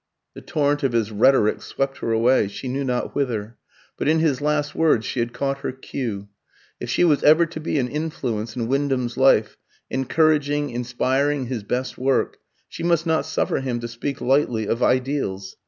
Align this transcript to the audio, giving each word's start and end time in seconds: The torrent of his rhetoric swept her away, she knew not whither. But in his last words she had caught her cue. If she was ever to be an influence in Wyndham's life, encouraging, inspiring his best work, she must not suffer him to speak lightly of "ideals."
The 0.33 0.41
torrent 0.41 0.81
of 0.81 0.93
his 0.93 1.11
rhetoric 1.11 1.61
swept 1.61 1.99
her 1.99 2.11
away, 2.11 2.47
she 2.47 2.67
knew 2.67 2.83
not 2.83 3.13
whither. 3.13 3.57
But 3.97 4.07
in 4.07 4.17
his 4.17 4.41
last 4.41 4.73
words 4.73 5.05
she 5.05 5.19
had 5.19 5.31
caught 5.31 5.59
her 5.59 5.71
cue. 5.71 6.27
If 6.79 6.89
she 6.89 7.03
was 7.03 7.21
ever 7.21 7.45
to 7.45 7.59
be 7.59 7.77
an 7.77 7.87
influence 7.87 8.55
in 8.55 8.67
Wyndham's 8.67 9.15
life, 9.15 9.57
encouraging, 9.91 10.71
inspiring 10.71 11.45
his 11.45 11.61
best 11.61 11.99
work, 11.99 12.37
she 12.67 12.81
must 12.81 13.05
not 13.05 13.27
suffer 13.27 13.59
him 13.59 13.79
to 13.79 13.87
speak 13.87 14.21
lightly 14.21 14.65
of 14.67 14.81
"ideals." 14.81 15.55